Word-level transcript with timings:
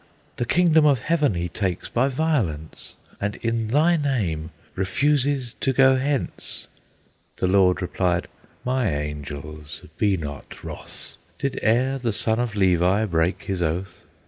The 0.37 0.45
kingdom 0.47 0.83
of 0.87 0.97
Heaven 1.01 1.35
he 1.35 1.47
takes 1.47 1.87
by 1.87 2.07
violence, 2.07 2.95
And 3.19 3.35
in 3.35 3.67
Thy 3.67 3.97
name 3.97 4.49
refuses 4.75 5.53
to 5.59 5.73
go 5.73 5.95
hence!" 5.95 6.65
The 7.37 7.45
Lord 7.45 7.83
replied, 7.83 8.27
"My 8.65 8.89
Angels, 8.91 9.83
be 9.99 10.17
not 10.17 10.63
wroth; 10.63 11.17
Did 11.37 11.59
e'er 11.63 11.99
the 11.99 12.13
son 12.13 12.39
of 12.39 12.55
Levi 12.55 13.05
break 13.05 13.43
his 13.43 13.61
oath? 13.61 14.05